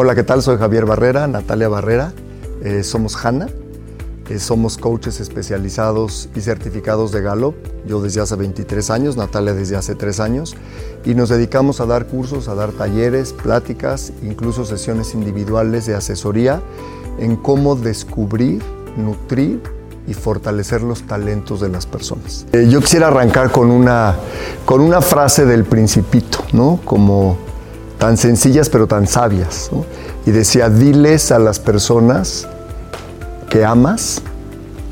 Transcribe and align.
Hola, 0.00 0.14
¿qué 0.14 0.22
tal? 0.22 0.42
Soy 0.42 0.58
Javier 0.58 0.86
Barrera, 0.86 1.26
Natalia 1.26 1.68
Barrera. 1.68 2.12
Eh, 2.62 2.84
somos 2.84 3.16
Hanna. 3.16 3.48
Eh, 4.28 4.38
somos 4.38 4.78
coaches 4.78 5.18
especializados 5.18 6.28
y 6.36 6.40
certificados 6.40 7.10
de 7.10 7.20
Gallup. 7.20 7.56
Yo 7.84 8.00
desde 8.00 8.20
hace 8.20 8.36
23 8.36 8.90
años, 8.90 9.16
Natalia 9.16 9.54
desde 9.54 9.74
hace 9.74 9.96
3 9.96 10.20
años. 10.20 10.54
Y 11.04 11.16
nos 11.16 11.30
dedicamos 11.30 11.80
a 11.80 11.86
dar 11.86 12.06
cursos, 12.06 12.46
a 12.46 12.54
dar 12.54 12.70
talleres, 12.70 13.32
pláticas, 13.32 14.12
incluso 14.22 14.64
sesiones 14.64 15.14
individuales 15.14 15.86
de 15.86 15.96
asesoría 15.96 16.62
en 17.18 17.34
cómo 17.34 17.74
descubrir, 17.74 18.62
nutrir 18.96 19.60
y 20.06 20.14
fortalecer 20.14 20.82
los 20.82 21.08
talentos 21.08 21.60
de 21.60 21.70
las 21.70 21.86
personas. 21.86 22.46
Eh, 22.52 22.68
yo 22.70 22.80
quisiera 22.80 23.08
arrancar 23.08 23.50
con 23.50 23.72
una, 23.72 24.14
con 24.64 24.80
una 24.80 25.00
frase 25.00 25.44
del 25.44 25.64
principito, 25.64 26.44
¿no? 26.52 26.78
Como 26.84 27.47
tan 27.98 28.16
sencillas 28.16 28.68
pero 28.68 28.86
tan 28.86 29.06
sabias. 29.06 29.70
Y 30.26 30.30
decía, 30.30 30.68
diles 30.68 31.32
a 31.32 31.38
las 31.38 31.58
personas 31.58 32.48
que 33.50 33.64
amas, 33.64 34.22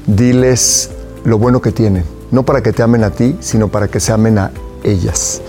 diles 0.07 0.91
lo 1.25 1.39
bueno 1.39 1.61
que 1.61 1.73
tienen, 1.73 2.05
no 2.31 2.45
para 2.45 2.63
que 2.63 2.73
te 2.73 2.83
amen 2.83 3.05
a 3.05 3.11
ti, 3.11 3.37
sino 3.41 3.69
para 3.69 3.89
que 3.89 4.01
se 4.01 4.13
amen 4.13 4.39
a 4.39 4.51
ellas. 4.83 5.41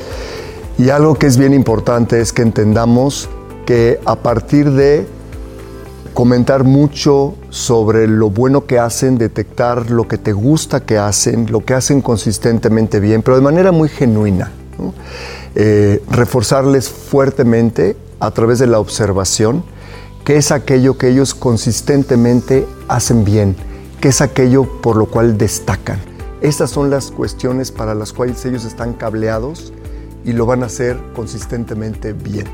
Y 0.78 0.90
algo 0.90 1.16
que 1.16 1.28
es 1.28 1.38
bien 1.38 1.54
importante 1.54 2.22
es 2.22 2.34
que 2.34 2.42
entendamos 2.42 3.30
que 3.66 4.00
a 4.06 4.16
partir 4.16 4.72
de 4.72 5.08
comentar 6.14 6.64
mucho 6.64 7.36
sobre 7.50 8.08
lo 8.08 8.30
bueno 8.30 8.66
que 8.66 8.80
hacen, 8.80 9.18
detectar 9.18 9.92
lo 9.92 10.08
que 10.08 10.18
te 10.18 10.34
gusta 10.34 10.80
que 10.80 10.98
hacen, 10.98 11.52
lo 11.52 11.64
que 11.64 11.76
hacen 11.76 12.02
consistentemente 12.02 13.00
bien, 13.00 13.22
pero 13.22 13.38
de 13.38 13.44
manera 13.44 13.72
muy 13.72 13.88
genuina. 13.88 14.52
Eh, 15.56 16.04
reforzarles 16.10 16.90
fuertemente 16.90 17.98
a 18.20 18.32
través 18.32 18.60
de 18.60 18.68
la 18.68 18.80
observación 18.80 19.64
qué 20.24 20.36
es 20.38 20.52
aquello 20.52 20.98
que 20.98 21.10
ellos 21.10 21.34
consistentemente 21.34 22.68
hacen 22.88 23.24
bien, 23.24 23.56
qué 24.02 24.10
es 24.10 24.22
aquello 24.22 24.66
por 24.82 24.98
lo 24.98 25.06
cual 25.06 25.38
destacan. 25.38 26.00
Estas 26.42 26.70
son 26.70 26.90
las 26.90 27.12
cuestiones 27.12 27.72
para 27.72 27.96
las 27.96 28.14
cuales 28.14 28.46
ellos 28.46 28.66
están 28.66 28.94
cableados 28.94 29.74
y 30.24 30.34
lo 30.34 30.46
van 30.46 30.64
a 30.64 30.68
hacer 30.68 30.98
consistentemente 31.16 32.14
bien. 32.14 32.46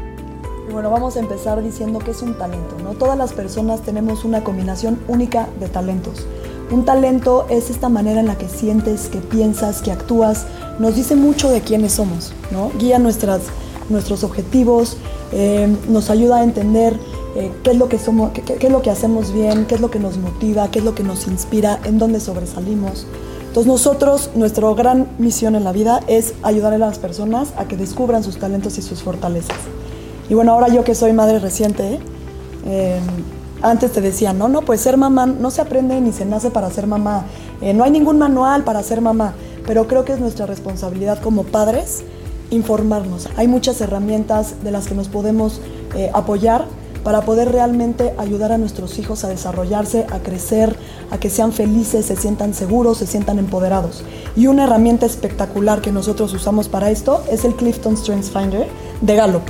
Bueno, 0.71 0.89
vamos 0.89 1.17
a 1.17 1.19
empezar 1.19 1.61
diciendo 1.61 1.99
que 1.99 2.11
es 2.11 2.21
un 2.21 2.37
talento, 2.37 2.77
¿no? 2.83 2.93
Todas 2.93 3.17
las 3.17 3.33
personas 3.33 3.81
tenemos 3.81 4.23
una 4.23 4.43
combinación 4.43 4.99
única 5.07 5.47
de 5.59 5.67
talentos. 5.67 6.25
Un 6.71 6.85
talento 6.85 7.45
es 7.49 7.69
esta 7.69 7.89
manera 7.89 8.19
en 8.19 8.27
la 8.27 8.37
que 8.37 8.47
sientes, 8.47 9.09
que 9.09 9.19
piensas, 9.19 9.81
que 9.81 9.91
actúas, 9.91 10.45
nos 10.79 10.95
dice 10.95 11.15
mucho 11.15 11.49
de 11.49 11.61
quiénes 11.61 11.93
somos, 11.93 12.33
¿no? 12.51 12.71
Guía 12.79 12.99
nuestras, 12.99 13.41
nuestros 13.89 14.23
objetivos, 14.23 14.97
eh, 15.31 15.67
nos 15.89 16.09
ayuda 16.09 16.37
a 16.37 16.43
entender 16.43 16.97
eh, 17.35 17.51
qué 17.63 17.71
es 17.71 17.77
lo 17.77 17.89
que 17.89 17.99
somos, 17.99 18.31
qué, 18.31 18.41
qué, 18.41 18.67
es 18.67 18.71
lo 18.71 18.81
que 18.81 18.89
hacemos 18.89 19.33
bien, 19.33 19.65
qué 19.65 19.75
es 19.75 19.81
lo 19.81 19.91
que 19.91 19.99
nos 19.99 20.17
motiva, 20.17 20.69
qué 20.71 20.79
es 20.79 20.85
lo 20.85 20.95
que 20.95 21.03
nos 21.03 21.27
inspira, 21.27 21.79
en 21.83 21.99
dónde 21.99 22.19
sobresalimos. 22.19 23.05
Entonces 23.53 23.71
nosotros, 23.71 24.31
nuestra 24.33 24.67
gran 24.73 25.07
misión 25.19 25.55
en 25.55 25.63
la 25.63 25.71
vida 25.71 25.99
es 26.07 26.33
ayudar 26.41 26.73
a 26.73 26.79
las 26.79 26.97
personas 26.97 27.53
a 27.55 27.65
que 27.65 27.77
descubran 27.77 28.23
sus 28.23 28.37
talentos 28.37 28.79
y 28.79 28.81
sus 28.81 29.03
fortalezas. 29.03 29.57
Y 30.27 30.33
bueno, 30.33 30.53
ahora 30.53 30.69
yo 30.69 30.83
que 30.83 30.95
soy 30.95 31.13
madre 31.13 31.37
reciente, 31.37 31.99
eh, 32.65 32.99
antes 33.63 33.93
te 33.93 34.01
decía, 34.01 34.33
no, 34.33 34.49
no, 34.49 34.61
pues 34.61 34.81
ser 34.81 34.97
mamá 34.97 35.25
no 35.25 35.49
se 35.49 35.61
aprende 35.61 35.99
ni 36.01 36.11
se 36.11 36.25
nace 36.25 36.51
para 36.51 36.69
ser 36.69 36.85
mamá. 36.85 37.25
Eh, 37.61 37.73
no 37.73 37.83
hay 37.83 37.91
ningún 37.91 38.19
manual 38.19 38.63
para 38.63 38.83
ser 38.83 38.99
mamá, 38.99 39.33
pero 39.65 39.87
creo 39.87 40.03
que 40.03 40.13
es 40.13 40.19
nuestra 40.19 40.45
responsabilidad 40.45 41.19
como 41.21 41.43
padres 41.43 42.03
informarnos. 42.51 43.29
Hay 43.37 43.47
muchas 43.47 43.79
herramientas 43.81 44.63
de 44.63 44.71
las 44.71 44.87
que 44.87 44.95
nos 44.95 45.07
podemos 45.07 45.61
eh, 45.95 46.11
apoyar 46.13 46.65
para 47.05 47.21
poder 47.21 47.51
realmente 47.51 48.13
ayudar 48.17 48.51
a 48.51 48.57
nuestros 48.57 48.99
hijos 48.99 49.23
a 49.23 49.29
desarrollarse, 49.29 50.05
a 50.11 50.19
crecer, 50.19 50.75
a 51.09 51.17
que 51.17 51.29
sean 51.29 51.51
felices, 51.51 52.05
se 52.05 52.15
sientan 52.15 52.53
seguros, 52.53 52.97
se 52.97 53.07
sientan 53.07 53.39
empoderados. 53.39 54.03
Y 54.35 54.47
una 54.47 54.65
herramienta 54.65 55.05
espectacular 55.05 55.81
que 55.81 55.91
nosotros 55.91 56.33
usamos 56.33 56.69
para 56.69 56.91
esto 56.91 57.23
es 57.29 57.45
el 57.45 57.55
Clifton 57.55 57.97
Strengths 57.97 58.29
Finder 58.29 58.67
de 59.01 59.15
Gallup 59.15 59.43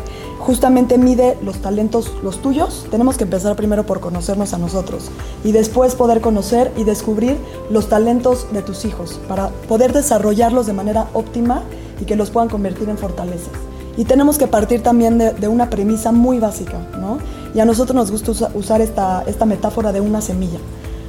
justamente 0.44 0.98
mide 0.98 1.38
los 1.42 1.62
talentos, 1.62 2.12
los 2.22 2.42
tuyos. 2.42 2.86
Tenemos 2.92 3.18
que 3.18 3.24
empezar 3.24 3.56
primero 3.56 3.86
por 3.86 4.02
conocernos 4.02 4.54
a 4.54 4.58
nosotros 4.58 5.10
y 5.44 5.54
después 5.54 5.96
poder 5.96 6.20
conocer 6.20 6.72
y 6.76 6.84
descubrir 6.84 7.38
los 7.70 7.88
talentos 7.88 8.48
de 8.52 8.62
tus 8.62 8.84
hijos 8.84 9.22
para 9.28 9.50
poder 9.70 9.94
desarrollarlos 9.94 10.66
de 10.66 10.74
manera 10.74 11.08
óptima 11.14 11.64
y 12.02 12.06
que 12.06 12.18
los 12.18 12.30
puedan 12.30 12.50
convertir 12.50 12.90
en 12.90 12.98
fortalezas. 12.98 13.54
Y 13.96 14.04
tenemos 14.04 14.38
que 14.38 14.48
partir 14.48 14.84
también 14.84 15.18
de, 15.18 15.48
una 15.48 15.70
premisa 15.70 16.12
muy 16.12 16.40
básica, 16.40 16.80
¿no? 17.00 17.20
Y 17.56 17.60
a 17.60 17.66
nosotros 17.66 17.96
nos 17.96 18.12
gusta 18.12 18.52
usar 18.54 18.82
esta, 18.82 19.24
esta 19.28 19.46
metáfora 19.46 19.92
de 19.92 20.02
una 20.02 20.20
semilla. 20.20 20.60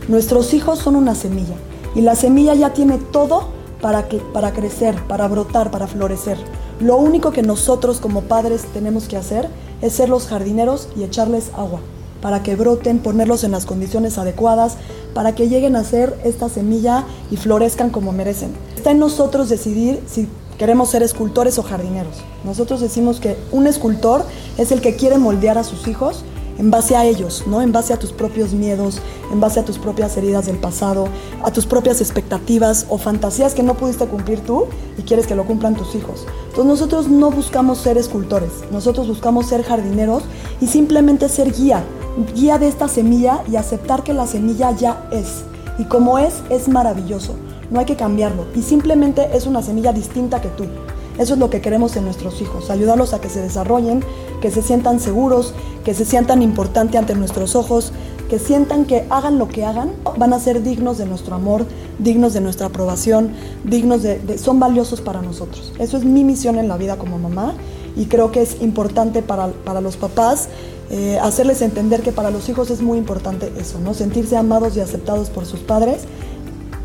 Nuestros 0.06 0.54
hijos 0.54 0.78
son 0.78 0.94
una 0.94 1.14
semilla 1.14 1.56
y 1.94 2.02
la 2.02 2.14
semilla 2.14 2.54
ya 2.54 2.72
tiene 2.72 2.98
todo 2.98 3.48
para, 3.80 4.06
para 4.32 4.52
crecer, 4.52 4.94
para 5.08 5.26
brotar, 5.26 5.70
para 5.70 5.86
florecer. 5.86 6.38
Lo 6.80 6.96
único 6.96 7.30
que 7.30 7.42
nosotros 7.42 8.00
como 8.00 8.22
padres 8.22 8.64
tenemos 8.72 9.08
que 9.08 9.16
hacer 9.16 9.48
es 9.80 9.92
ser 9.92 10.08
los 10.08 10.26
jardineros 10.26 10.88
y 10.96 11.04
echarles 11.04 11.50
agua 11.56 11.80
para 12.24 12.42
que 12.42 12.56
broten, 12.56 13.00
ponerlos 13.00 13.44
en 13.44 13.50
las 13.50 13.66
condiciones 13.66 14.16
adecuadas, 14.16 14.78
para 15.12 15.34
que 15.34 15.46
lleguen 15.46 15.76
a 15.76 15.84
ser 15.84 16.18
esta 16.24 16.48
semilla 16.48 17.04
y 17.30 17.36
florezcan 17.36 17.90
como 17.90 18.12
merecen. 18.12 18.54
Está 18.74 18.92
en 18.92 18.98
nosotros 18.98 19.50
decidir 19.50 20.02
si 20.06 20.26
queremos 20.56 20.88
ser 20.88 21.02
escultores 21.02 21.58
o 21.58 21.62
jardineros. 21.62 22.16
Nosotros 22.42 22.80
decimos 22.80 23.20
que 23.20 23.36
un 23.52 23.66
escultor 23.66 24.24
es 24.56 24.72
el 24.72 24.80
que 24.80 24.96
quiere 24.96 25.18
moldear 25.18 25.58
a 25.58 25.64
sus 25.64 25.86
hijos 25.86 26.24
en 26.58 26.70
base 26.70 26.96
a 26.96 27.04
ellos, 27.04 27.44
¿no? 27.46 27.62
En 27.62 27.72
base 27.72 27.92
a 27.92 27.98
tus 27.98 28.12
propios 28.12 28.52
miedos, 28.52 29.00
en 29.32 29.40
base 29.40 29.60
a 29.60 29.64
tus 29.64 29.78
propias 29.78 30.16
heridas 30.16 30.46
del 30.46 30.56
pasado, 30.56 31.08
a 31.42 31.50
tus 31.50 31.66
propias 31.66 32.00
expectativas 32.00 32.86
o 32.88 32.98
fantasías 32.98 33.54
que 33.54 33.62
no 33.62 33.74
pudiste 33.74 34.06
cumplir 34.06 34.40
tú 34.40 34.66
y 34.98 35.02
quieres 35.02 35.26
que 35.26 35.34
lo 35.34 35.44
cumplan 35.44 35.74
tus 35.74 35.94
hijos. 35.94 36.26
Entonces 36.48 36.66
nosotros 36.66 37.08
no 37.08 37.30
buscamos 37.30 37.78
ser 37.78 37.98
escultores, 37.98 38.50
nosotros 38.70 39.08
buscamos 39.08 39.46
ser 39.46 39.62
jardineros 39.64 40.22
y 40.60 40.66
simplemente 40.66 41.28
ser 41.28 41.52
guía, 41.52 41.84
guía 42.34 42.58
de 42.58 42.68
esta 42.68 42.88
semilla 42.88 43.42
y 43.50 43.56
aceptar 43.56 44.02
que 44.02 44.14
la 44.14 44.26
semilla 44.26 44.70
ya 44.72 45.08
es. 45.10 45.44
Y 45.78 45.84
como 45.84 46.18
es, 46.18 46.42
es 46.50 46.68
maravilloso. 46.68 47.34
No 47.70 47.80
hay 47.80 47.86
que 47.86 47.96
cambiarlo. 47.96 48.46
Y 48.54 48.62
simplemente 48.62 49.28
es 49.32 49.46
una 49.46 49.62
semilla 49.62 49.92
distinta 49.92 50.40
que 50.40 50.48
tú. 50.50 50.64
Eso 51.18 51.34
es 51.34 51.38
lo 51.38 51.48
que 51.48 51.60
queremos 51.60 51.96
en 51.96 52.04
nuestros 52.04 52.40
hijos, 52.40 52.70
ayudarlos 52.70 53.14
a 53.14 53.20
que 53.20 53.28
se 53.28 53.40
desarrollen, 53.40 54.02
que 54.40 54.50
se 54.50 54.62
sientan 54.62 54.98
seguros, 54.98 55.54
que 55.84 55.94
se 55.94 56.04
sientan 56.04 56.42
importantes 56.42 56.98
ante 56.98 57.14
nuestros 57.14 57.54
ojos, 57.54 57.92
que 58.28 58.38
sientan 58.38 58.84
que 58.84 59.06
hagan 59.10 59.38
lo 59.38 59.48
que 59.48 59.64
hagan, 59.64 59.92
van 60.18 60.32
a 60.32 60.40
ser 60.40 60.62
dignos 60.62 60.98
de 60.98 61.06
nuestro 61.06 61.36
amor, 61.36 61.66
dignos 61.98 62.32
de 62.32 62.40
nuestra 62.40 62.66
aprobación, 62.66 63.30
dignos 63.64 64.02
de, 64.02 64.38
son 64.38 64.58
valiosos 64.58 65.00
para 65.00 65.22
nosotros. 65.22 65.72
Eso 65.78 65.96
es 65.96 66.04
mi 66.04 66.24
misión 66.24 66.58
en 66.58 66.68
la 66.68 66.76
vida 66.76 66.96
como 66.96 67.18
mamá 67.18 67.54
y 67.96 68.06
creo 68.06 68.32
que 68.32 68.42
es 68.42 68.60
importante 68.60 69.22
para, 69.22 69.48
para 69.48 69.80
los 69.80 69.96
papás 69.96 70.48
eh, 70.90 71.18
hacerles 71.22 71.62
entender 71.62 72.02
que 72.02 72.12
para 72.12 72.30
los 72.30 72.48
hijos 72.48 72.70
es 72.70 72.82
muy 72.82 72.98
importante 72.98 73.52
eso, 73.58 73.78
¿no? 73.78 73.94
Sentirse 73.94 74.36
amados 74.36 74.76
y 74.76 74.80
aceptados 74.80 75.30
por 75.30 75.46
sus 75.46 75.60
padres 75.60 76.02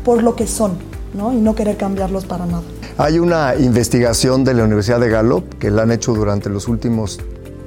por 0.04 0.22
lo 0.22 0.36
que 0.36 0.46
son, 0.46 0.72
¿no? 1.14 1.32
Y 1.32 1.36
no 1.36 1.54
querer 1.54 1.76
cambiarlos 1.76 2.24
para 2.24 2.46
nada. 2.46 2.62
Hay 3.02 3.18
una 3.18 3.54
investigación 3.54 4.44
de 4.44 4.52
la 4.52 4.64
Universidad 4.64 5.00
de 5.00 5.08
Gallup 5.08 5.54
que 5.58 5.70
la 5.70 5.84
han 5.84 5.90
hecho 5.90 6.12
durante 6.12 6.50
los 6.50 6.68
últimos 6.68 7.18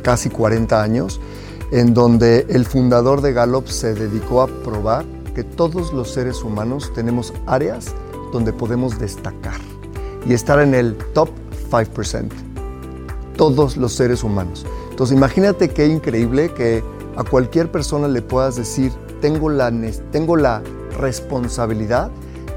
casi 0.03 0.29
40 0.29 0.79
años, 0.79 1.19
en 1.71 1.95
donde 1.95 2.45
el 2.49 2.67
fundador 2.67 3.21
de 3.21 3.33
Gallup 3.33 3.67
se 3.67 3.95
dedicó 3.95 4.43
a 4.43 4.47
probar 4.47 5.05
que 5.33 5.43
todos 5.43 5.91
los 5.91 6.13
seres 6.13 6.43
humanos 6.43 6.91
tenemos 6.93 7.33
áreas 7.47 7.95
donde 8.31 8.53
podemos 8.53 8.99
destacar 8.99 9.59
y 10.27 10.33
estar 10.35 10.59
en 10.59 10.75
el 10.75 10.95
top 11.15 11.29
5%. 11.71 12.29
Todos 13.35 13.75
los 13.75 13.91
seres 13.91 14.23
humanos. 14.23 14.67
Entonces 14.91 15.17
imagínate 15.17 15.69
qué 15.69 15.87
increíble 15.87 16.53
que 16.53 16.83
a 17.15 17.23
cualquier 17.23 17.71
persona 17.71 18.07
le 18.07 18.21
puedas 18.21 18.55
decir, 18.55 18.91
tengo 19.19 19.49
la, 19.49 19.73
tengo 20.11 20.37
la 20.37 20.61
responsabilidad 20.99 22.11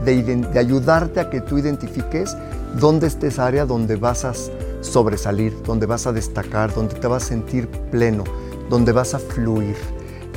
de, 0.05 0.23
de 0.23 0.59
ayudarte 0.59 1.21
a 1.21 1.31
que 1.31 1.41
tú 1.41 1.57
identifiques 1.57 2.37
dónde 2.79 3.07
está 3.07 3.27
esa 3.27 3.47
área 3.47 3.67
donde 3.67 3.97
vas 3.97 4.25
a 4.25 4.33
sobresalir, 4.81 5.57
donde 5.65 5.87
vas 5.87 6.07
a 6.07 6.13
destacar, 6.13 6.75
donde 6.75 6.95
te 6.95 7.07
vas 7.07 7.25
a 7.25 7.27
sentir 7.27 7.69
pleno, 7.69 8.25
donde 8.69 8.93
vas 8.93 9.15
a 9.15 9.19
fluir, 9.19 9.77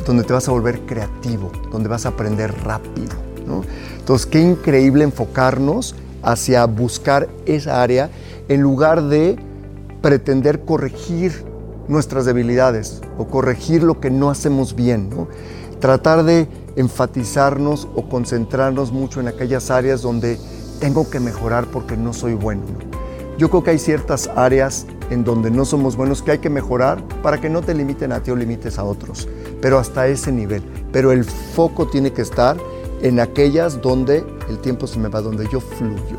donde 0.06 0.24
te 0.24 0.34
vas 0.34 0.48
a 0.48 0.52
volver 0.52 0.81
creativo, 0.81 1.52
donde 1.72 1.90
vas 1.90 2.06
a 2.06 2.10
aprender 2.10 2.54
rápido. 2.64 3.16
Entonces, 3.98 4.28
qué 4.28 4.40
increíble 4.42 5.04
enfocarnos 5.04 5.96
hacia 6.22 6.66
buscar 6.66 7.28
esa 7.46 7.81
área 7.81 8.10
en 8.48 8.62
lugar 8.62 9.04
de 9.04 9.38
pretender 10.02 10.66
corregir 10.66 11.44
nuestras 11.88 12.26
debilidades 12.26 13.02
o 13.18 13.28
corregir 13.28 13.84
lo 13.84 14.00
que 14.00 14.12
no 14.12 14.30
hacemos 14.30 14.76
bien. 14.76 15.10
Tratar 15.80 16.24
de 16.24 16.48
enfatizarnos 16.76 17.88
o 17.96 18.08
concentrarnos 18.08 18.92
mucho 18.92 19.20
en 19.20 19.28
aquellas 19.28 19.72
áreas 19.72 20.02
donde 20.02 20.38
tengo 20.80 21.10
que 21.10 21.20
mejorar 21.20 21.66
porque 21.68 21.98
no 21.98 22.14
soy 22.14 22.34
bueno. 22.34 22.64
Yo 23.38 23.50
creo 23.50 23.64
que 23.64 23.72
hay 23.72 23.80
ciertas 23.80 24.30
áreas 24.36 24.86
en 25.10 25.24
donde 25.24 25.50
no 25.50 25.64
somos 25.66 25.96
buenos 25.96 26.22
que 26.22 26.31
hay 26.31 26.38
que 26.40 26.50
mejorar 26.50 27.02
para 27.22 27.40
que 27.40 27.50
no 27.50 27.62
te 27.62 27.74
limiten 27.74 28.12
a 28.12 28.22
ti 28.22 28.31
o 28.31 28.36
limites 28.36 28.78
a 28.78 28.84
otros, 28.84 29.28
pero 29.62 29.80
hasta 29.80 30.08
ese 30.08 30.31
nivel. 30.31 30.62
Pero 30.92 31.12
el 31.12 31.24
foco 31.24 31.88
tiene 31.88 32.12
que 32.12 32.22
estar 32.22 32.58
en 33.02 33.20
aquellas 33.20 33.81
donde 33.81 34.26
el 34.50 34.60
tiempo 34.60 34.88
se 34.88 35.00
me 35.00 35.08
va, 35.08 35.22
donde 35.22 35.48
yo 35.50 35.62
fluyo. 35.62 36.18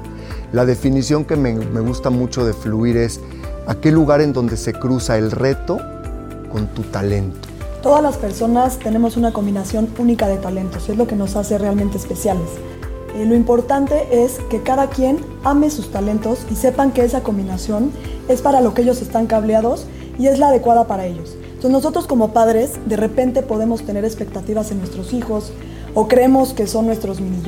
La 0.52 0.64
definición 0.64 1.24
que 1.24 1.36
me, 1.36 1.52
me 1.54 1.80
gusta 1.80 2.10
mucho 2.10 2.44
de 2.44 2.52
fluir 2.52 2.96
es 2.96 3.20
aquel 3.66 3.94
lugar 3.94 4.20
en 4.20 4.32
donde 4.32 4.56
se 4.56 4.72
cruza 4.72 5.18
el 5.18 5.30
reto 5.30 5.78
con 6.50 6.68
tu 6.68 6.82
talento. 6.84 7.48
Todas 7.82 8.02
las 8.02 8.16
personas 8.16 8.78
tenemos 8.78 9.16
una 9.16 9.32
combinación 9.32 9.88
única 9.98 10.26
de 10.26 10.38
talentos, 10.38 10.88
es 10.88 10.96
lo 10.96 11.06
que 11.06 11.16
nos 11.16 11.36
hace 11.36 11.56
realmente 11.58 11.98
especiales. 11.98 12.48
Eh, 13.14 13.24
lo 13.26 13.34
importante 13.34 14.24
es 14.24 14.38
que 14.50 14.62
cada 14.62 14.88
quien 14.88 15.18
ame 15.44 15.70
sus 15.70 15.90
talentos 15.90 16.46
y 16.50 16.54
sepan 16.54 16.92
que 16.92 17.04
esa 17.04 17.22
combinación 17.22 17.90
es 18.28 18.42
para 18.42 18.60
lo 18.60 18.74
que 18.74 18.82
ellos 18.82 19.02
están 19.02 19.26
cableados 19.26 19.86
y 20.18 20.26
es 20.26 20.38
la 20.38 20.48
adecuada 20.48 20.86
para 20.86 21.06
ellos. 21.06 21.36
Entonces 21.46 21.70
nosotros 21.70 22.06
como 22.06 22.32
padres 22.32 22.72
de 22.86 22.96
repente 22.96 23.42
podemos 23.42 23.82
tener 23.82 24.04
expectativas 24.04 24.70
en 24.70 24.78
nuestros 24.78 25.12
hijos 25.12 25.52
o 25.94 26.08
creemos 26.08 26.52
que 26.52 26.66
son 26.66 26.86
nuestros 26.86 27.20
mini 27.20 27.42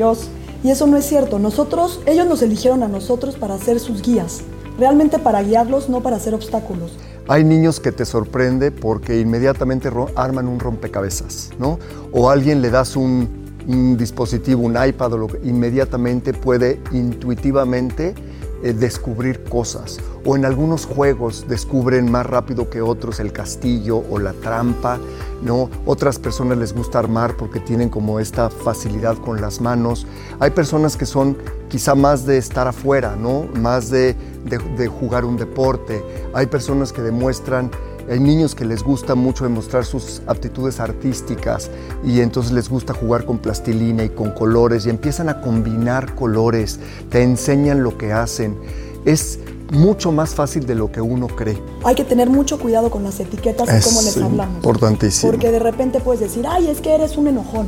y 0.64 0.70
eso 0.70 0.86
no 0.86 0.96
es 0.96 1.04
cierto. 1.06 1.38
Nosotros, 1.38 2.00
ellos 2.06 2.26
nos 2.26 2.42
eligieron 2.42 2.82
a 2.82 2.88
nosotros 2.88 3.36
para 3.36 3.58
ser 3.58 3.80
sus 3.80 4.02
guías, 4.02 4.42
realmente 4.78 5.18
para 5.18 5.42
guiarlos, 5.42 5.88
no 5.88 6.02
para 6.02 6.18
ser 6.20 6.34
obstáculos. 6.34 6.92
Hay 7.28 7.44
niños 7.44 7.80
que 7.80 7.92
te 7.92 8.04
sorprende 8.04 8.70
porque 8.70 9.20
inmediatamente 9.20 9.90
arman 10.14 10.48
un 10.48 10.60
rompecabezas, 10.60 11.50
¿no? 11.58 11.78
O 12.12 12.30
alguien 12.30 12.62
le 12.62 12.70
das 12.70 12.96
un 12.96 13.41
un 13.66 13.96
dispositivo, 13.96 14.62
un 14.62 14.76
iPad 14.82 15.12
lo 15.12 15.28
inmediatamente 15.44 16.32
puede 16.32 16.80
intuitivamente 16.92 18.14
eh, 18.62 18.72
descubrir 18.72 19.42
cosas. 19.44 19.98
O 20.24 20.36
en 20.36 20.44
algunos 20.44 20.86
juegos 20.86 21.46
descubren 21.48 22.10
más 22.10 22.24
rápido 22.26 22.70
que 22.70 22.80
otros 22.80 23.18
el 23.18 23.32
castillo 23.32 24.04
o 24.08 24.20
la 24.20 24.32
trampa, 24.34 25.00
¿no? 25.42 25.68
Otras 25.84 26.20
personas 26.20 26.58
les 26.58 26.72
gusta 26.72 27.00
armar 27.00 27.36
porque 27.36 27.58
tienen 27.58 27.88
como 27.88 28.20
esta 28.20 28.50
facilidad 28.50 29.18
con 29.18 29.40
las 29.40 29.60
manos. 29.60 30.06
Hay 30.38 30.50
personas 30.50 30.96
que 30.96 31.06
son 31.06 31.36
quizá 31.68 31.96
más 31.96 32.24
de 32.24 32.38
estar 32.38 32.68
afuera, 32.68 33.16
¿no? 33.16 33.48
Más 33.60 33.90
de, 33.90 34.14
de 34.44 34.86
jugar 34.86 35.24
un 35.24 35.36
deporte. 35.36 36.04
Hay 36.32 36.46
personas 36.46 36.92
que 36.92 37.02
demuestran 37.02 37.68
hay 38.10 38.20
niños 38.20 38.54
que 38.54 38.64
les 38.64 38.82
gusta 38.82 39.14
mucho 39.14 39.44
demostrar 39.44 39.84
sus 39.84 40.22
aptitudes 40.26 40.80
artísticas 40.80 41.70
y 42.04 42.20
entonces 42.20 42.52
les 42.52 42.68
gusta 42.68 42.94
jugar 42.94 43.24
con 43.24 43.38
plastilina 43.38 44.04
y 44.04 44.08
con 44.10 44.32
colores 44.32 44.86
y 44.86 44.90
empiezan 44.90 45.28
a 45.28 45.40
combinar 45.40 46.14
colores, 46.14 46.78
te 47.10 47.22
enseñan 47.22 47.82
lo 47.82 47.96
que 47.96 48.12
hacen. 48.12 48.58
Es 49.04 49.38
mucho 49.70 50.12
más 50.12 50.34
fácil 50.34 50.66
de 50.66 50.74
lo 50.74 50.92
que 50.92 51.00
uno 51.00 51.26
cree. 51.28 51.60
Hay 51.84 51.94
que 51.94 52.04
tener 52.04 52.28
mucho 52.28 52.58
cuidado 52.58 52.90
con 52.90 53.02
las 53.02 53.18
etiquetas 53.20 53.68
y 53.68 53.88
cómo 53.88 54.02
les 54.02 54.16
hablamos. 54.18 54.56
Importantísimo. 54.56 55.32
Porque 55.32 55.50
de 55.50 55.58
repente 55.58 56.00
puedes 56.00 56.20
decir, 56.20 56.46
ay, 56.48 56.68
es 56.68 56.80
que 56.80 56.94
eres 56.94 57.16
un 57.16 57.28
enojón. 57.28 57.66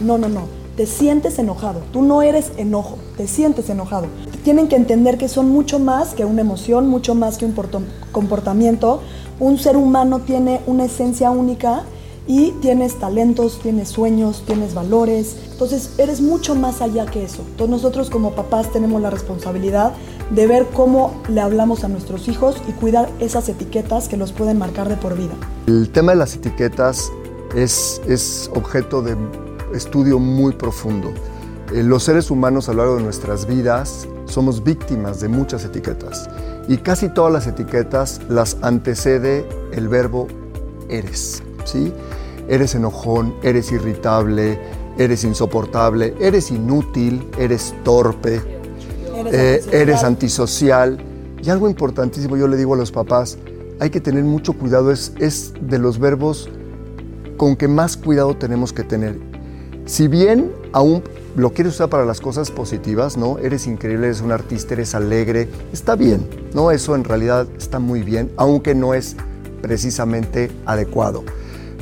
No, 0.00 0.16
no, 0.16 0.28
no. 0.28 0.59
Te 0.80 0.86
sientes 0.86 1.38
enojado. 1.38 1.82
Tú 1.92 2.00
no 2.00 2.22
eres 2.22 2.52
enojo, 2.56 2.96
te 3.18 3.28
sientes 3.28 3.68
enojado. 3.68 4.06
Tienen 4.44 4.66
que 4.66 4.76
entender 4.76 5.18
que 5.18 5.28
son 5.28 5.50
mucho 5.50 5.78
más 5.78 6.14
que 6.14 6.24
una 6.24 6.40
emoción, 6.40 6.88
mucho 6.88 7.14
más 7.14 7.36
que 7.36 7.44
un 7.44 7.54
comportamiento 8.12 9.02
un 9.40 9.58
ser 9.58 9.76
humano 9.76 10.20
tiene 10.20 10.62
una 10.66 10.86
esencia 10.86 11.30
única 11.30 11.82
y 12.26 12.52
tienes 12.62 12.98
talentos, 12.98 13.58
tienes 13.62 13.90
sueños, 13.90 14.42
tienes 14.46 14.72
valores. 14.72 15.36
Entonces 15.52 15.90
eres 15.98 16.22
mucho 16.22 16.54
más 16.54 16.80
allá 16.80 17.04
que 17.04 17.24
eso. 17.24 17.42
Entonces 17.42 17.68
nosotros 17.68 18.08
como 18.08 18.30
papás 18.30 18.72
tenemos 18.72 19.02
la 19.02 19.10
responsabilidad 19.10 19.92
de 20.30 20.46
ver 20.46 20.66
cómo 20.72 21.12
le 21.28 21.42
hablamos 21.42 21.84
a 21.84 21.88
nuestros 21.88 22.26
hijos 22.26 22.56
y 22.66 22.72
cuidar 22.72 23.10
esas 23.20 23.50
etiquetas 23.50 24.08
que 24.08 24.16
los 24.16 24.32
pueden 24.32 24.56
marcar 24.56 24.88
de 24.88 24.96
por 24.96 25.14
vida. 25.14 25.34
El 25.66 25.90
tema 25.90 26.12
de 26.12 26.18
las 26.18 26.36
etiquetas 26.36 27.12
es, 27.54 28.00
es 28.06 28.50
objeto 28.54 29.02
de 29.02 29.14
estudio 29.74 30.18
muy 30.18 30.52
profundo. 30.52 31.12
Eh, 31.72 31.82
los 31.82 32.02
seres 32.02 32.30
humanos 32.30 32.68
a 32.68 32.72
lo 32.72 32.78
largo 32.78 32.96
de 32.96 33.02
nuestras 33.02 33.46
vidas 33.46 34.08
somos 34.24 34.64
víctimas 34.64 35.20
de 35.20 35.28
muchas 35.28 35.64
etiquetas 35.64 36.28
y 36.68 36.78
casi 36.78 37.08
todas 37.08 37.32
las 37.32 37.46
etiquetas 37.46 38.20
las 38.28 38.56
antecede 38.62 39.46
el 39.72 39.88
verbo 39.88 40.28
eres, 40.88 41.42
¿sí? 41.64 41.92
Eres 42.48 42.74
enojón, 42.74 43.34
eres 43.42 43.70
irritable, 43.72 44.58
eres 44.98 45.24
insoportable, 45.24 46.14
eres 46.20 46.50
inútil, 46.50 47.28
eres 47.38 47.74
torpe, 47.84 48.40
eres, 49.32 50.02
eh, 50.02 50.06
antisocial. 50.06 50.98
Y 51.42 51.48
algo 51.50 51.68
importantísimo, 51.68 52.36
yo 52.36 52.48
le 52.48 52.56
digo 52.56 52.74
a 52.74 52.76
los 52.76 52.92
papás, 52.92 53.38
hay 53.78 53.90
que 53.90 54.00
tener 54.00 54.24
mucho 54.24 54.52
cuidado, 54.52 54.90
es, 54.90 55.12
es 55.18 55.54
de 55.60 55.78
los 55.78 55.98
verbos 55.98 56.50
con 57.36 57.56
que 57.56 57.68
más 57.68 57.96
cuidado 57.96 58.36
tenemos 58.36 58.72
que 58.72 58.82
tener. 58.82 59.29
Si 59.90 60.06
bien 60.06 60.52
aún 60.72 61.02
lo 61.34 61.52
quieres 61.52 61.74
usar 61.74 61.88
para 61.88 62.04
las 62.04 62.20
cosas 62.20 62.52
positivas, 62.52 63.16
¿no? 63.16 63.38
Eres 63.38 63.66
increíble, 63.66 64.06
eres 64.06 64.20
un 64.20 64.30
artista, 64.30 64.74
eres 64.74 64.94
alegre, 64.94 65.48
está 65.72 65.96
bien, 65.96 66.28
¿no? 66.54 66.70
Eso 66.70 66.94
en 66.94 67.02
realidad 67.02 67.48
está 67.58 67.80
muy 67.80 68.04
bien, 68.04 68.30
aunque 68.36 68.76
no 68.76 68.94
es 68.94 69.16
precisamente 69.60 70.52
adecuado, 70.64 71.24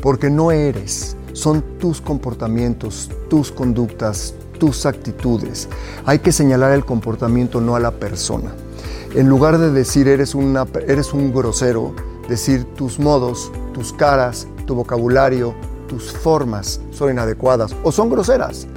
porque 0.00 0.30
no 0.30 0.52
eres, 0.52 1.18
son 1.34 1.62
tus 1.78 2.00
comportamientos, 2.00 3.10
tus 3.28 3.52
conductas, 3.52 4.32
tus 4.58 4.86
actitudes. 4.86 5.68
Hay 6.06 6.20
que 6.20 6.32
señalar 6.32 6.72
el 6.72 6.86
comportamiento, 6.86 7.60
no 7.60 7.76
a 7.76 7.80
la 7.80 7.90
persona. 7.90 8.54
En 9.14 9.28
lugar 9.28 9.58
de 9.58 9.70
decir 9.70 10.08
eres, 10.08 10.34
una, 10.34 10.66
eres 10.86 11.12
un 11.12 11.30
grosero, 11.30 11.94
decir 12.26 12.64
tus 12.74 12.98
modos, 12.98 13.52
tus 13.74 13.92
caras, 13.92 14.46
tu 14.66 14.74
vocabulario, 14.74 15.54
tus 15.88 16.12
formas 16.12 16.80
son 16.92 17.10
inadecuadas 17.10 17.74
o 17.82 17.90
son 17.90 18.10
groseras 18.10 18.68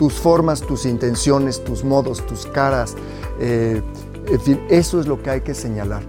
tus 0.00 0.14
formas, 0.14 0.62
tus 0.62 0.86
intenciones, 0.86 1.62
tus 1.62 1.84
modos, 1.84 2.26
tus 2.26 2.46
caras. 2.46 2.94
Eh, 3.38 3.82
en 4.28 4.40
fin, 4.40 4.58
eso 4.70 4.98
es 4.98 5.06
lo 5.06 5.22
que 5.22 5.28
hay 5.28 5.40
que 5.42 5.52
señalar. 5.52 6.00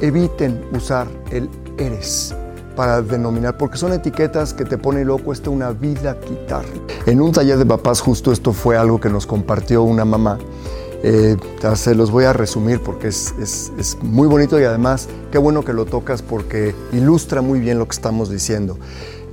Eviten 0.00 0.64
usar 0.72 1.08
el 1.32 1.50
eres 1.76 2.32
para 2.76 3.02
denominar, 3.02 3.58
porque 3.58 3.76
son 3.76 3.92
etiquetas 3.92 4.54
que 4.54 4.64
te 4.64 4.78
pone 4.78 5.04
loco, 5.04 5.24
cuesta 5.24 5.50
una 5.50 5.72
vida 5.72 6.16
quitar. 6.20 6.64
En 7.06 7.20
un 7.20 7.32
taller 7.32 7.58
de 7.58 7.66
papás 7.66 8.00
justo 8.00 8.30
esto 8.30 8.52
fue 8.52 8.76
algo 8.76 9.00
que 9.00 9.08
nos 9.08 9.26
compartió 9.26 9.82
una 9.82 10.04
mamá. 10.04 10.38
Eh, 11.02 11.36
se 11.74 11.94
los 11.96 12.12
voy 12.12 12.26
a 12.26 12.32
resumir 12.32 12.80
porque 12.80 13.08
es, 13.08 13.34
es, 13.36 13.98
muy 14.00 14.28
bonito 14.28 14.60
y 14.60 14.64
además 14.64 15.08
qué 15.32 15.38
bueno 15.38 15.62
que 15.62 15.72
lo 15.74 15.84
tocas 15.84 16.22
porque 16.22 16.74
ilustra 16.92 17.42
muy 17.42 17.58
bien 17.58 17.80
lo 17.80 17.86
que 17.86 17.96
estamos 17.96 18.30
diciendo. 18.30 18.78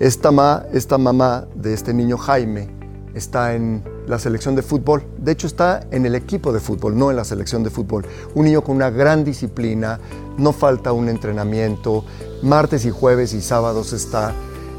Esta, 0.01 0.31
ma, 0.31 0.65
esta 0.73 0.97
mamá 0.97 1.45
de 1.53 1.75
este 1.75 1.93
niño 1.93 2.17
Jaime 2.17 2.69
está 3.13 3.53
en 3.53 3.83
la 4.07 4.17
selección 4.17 4.55
de 4.55 4.63
fútbol. 4.63 5.03
De 5.19 5.31
hecho, 5.31 5.45
está 5.45 5.85
en 5.91 6.07
el 6.07 6.15
equipo 6.15 6.51
de 6.51 6.59
fútbol, 6.59 6.97
no 6.97 7.11
en 7.11 7.17
la 7.17 7.23
selección 7.23 7.63
de 7.63 7.69
fútbol. 7.69 8.07
Un 8.33 8.45
niño 8.45 8.63
con 8.63 8.77
una 8.77 8.89
gran 8.89 9.23
disciplina, 9.23 9.99
no 10.39 10.53
falta 10.53 10.91
un 10.91 11.07
entrenamiento, 11.07 12.03
martes 12.41 12.83
y 12.85 12.89
jueves 12.89 13.35
y 13.35 13.41
sábados 13.41 13.93
está 13.93 14.33